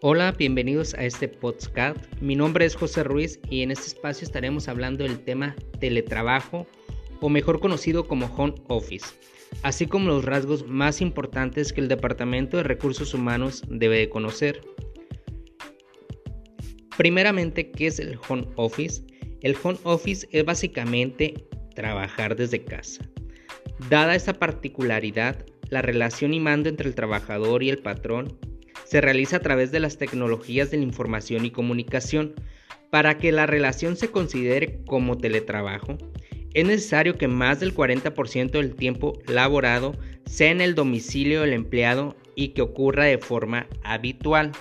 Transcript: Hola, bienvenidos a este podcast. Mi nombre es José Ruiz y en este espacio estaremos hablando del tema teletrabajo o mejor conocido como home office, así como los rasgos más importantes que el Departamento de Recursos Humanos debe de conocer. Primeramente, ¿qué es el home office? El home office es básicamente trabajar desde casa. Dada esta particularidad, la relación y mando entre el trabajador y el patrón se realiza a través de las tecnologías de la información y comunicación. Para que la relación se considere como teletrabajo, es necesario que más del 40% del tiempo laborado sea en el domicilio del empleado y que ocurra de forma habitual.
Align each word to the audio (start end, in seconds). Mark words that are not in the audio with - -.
Hola, 0.00 0.30
bienvenidos 0.30 0.94
a 0.94 1.02
este 1.02 1.26
podcast. 1.26 1.98
Mi 2.20 2.36
nombre 2.36 2.64
es 2.64 2.76
José 2.76 3.02
Ruiz 3.02 3.40
y 3.50 3.62
en 3.62 3.72
este 3.72 3.88
espacio 3.88 4.24
estaremos 4.24 4.68
hablando 4.68 5.02
del 5.02 5.18
tema 5.18 5.56
teletrabajo 5.80 6.68
o 7.20 7.28
mejor 7.28 7.58
conocido 7.58 8.06
como 8.06 8.26
home 8.26 8.54
office, 8.68 9.06
así 9.64 9.86
como 9.86 10.06
los 10.06 10.24
rasgos 10.24 10.64
más 10.68 11.00
importantes 11.00 11.72
que 11.72 11.80
el 11.80 11.88
Departamento 11.88 12.58
de 12.58 12.62
Recursos 12.62 13.12
Humanos 13.12 13.64
debe 13.68 13.98
de 13.98 14.08
conocer. 14.08 14.60
Primeramente, 16.96 17.72
¿qué 17.72 17.88
es 17.88 17.98
el 17.98 18.20
home 18.28 18.46
office? 18.54 19.02
El 19.40 19.56
home 19.60 19.80
office 19.82 20.28
es 20.30 20.44
básicamente 20.44 21.48
trabajar 21.74 22.36
desde 22.36 22.64
casa. 22.64 23.04
Dada 23.90 24.14
esta 24.14 24.34
particularidad, 24.34 25.44
la 25.70 25.82
relación 25.82 26.34
y 26.34 26.38
mando 26.38 26.68
entre 26.68 26.86
el 26.86 26.94
trabajador 26.94 27.64
y 27.64 27.70
el 27.70 27.78
patrón 27.78 28.38
se 28.88 29.02
realiza 29.02 29.36
a 29.36 29.40
través 29.40 29.70
de 29.70 29.80
las 29.80 29.98
tecnologías 29.98 30.70
de 30.70 30.78
la 30.78 30.84
información 30.84 31.44
y 31.44 31.50
comunicación. 31.50 32.34
Para 32.88 33.18
que 33.18 33.32
la 33.32 33.44
relación 33.44 33.96
se 33.96 34.10
considere 34.10 34.80
como 34.86 35.18
teletrabajo, 35.18 35.98
es 36.54 36.64
necesario 36.64 37.18
que 37.18 37.28
más 37.28 37.60
del 37.60 37.74
40% 37.74 38.52
del 38.52 38.74
tiempo 38.74 39.18
laborado 39.26 39.94
sea 40.24 40.50
en 40.50 40.62
el 40.62 40.74
domicilio 40.74 41.42
del 41.42 41.52
empleado 41.52 42.16
y 42.34 42.48
que 42.48 42.62
ocurra 42.62 43.04
de 43.04 43.18
forma 43.18 43.66
habitual. 43.82 44.52